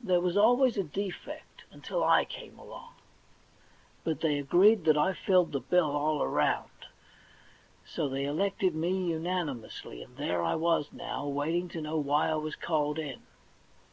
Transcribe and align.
There 0.00 0.20
was 0.20 0.36
always 0.36 0.76
a 0.76 0.84
defect, 0.84 1.64
until 1.72 2.04
I 2.04 2.24
came 2.24 2.56
along; 2.56 2.94
but 4.04 4.20
they 4.20 4.38
agreed 4.38 4.84
that 4.84 4.96
I 4.96 5.12
filled 5.12 5.50
the 5.50 5.58
bill 5.58 5.90
all 5.90 6.22
around; 6.22 6.70
so 7.84 8.08
they 8.08 8.26
elected 8.26 8.76
me 8.76 9.10
unani 9.10 9.60
mously, 9.60 10.04
and 10.04 10.16
there 10.18 10.40
I 10.40 10.54
was, 10.54 10.92
now, 10.92 11.26
waiting 11.26 11.68
to 11.70 11.80
know 11.80 11.98
why 11.98 12.28
I 12.30 12.36
was 12.36 12.54
called 12.54 13.00
in. 13.00 13.22